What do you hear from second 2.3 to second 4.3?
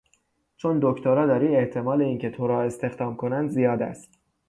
را استخدام کنند زیاد است.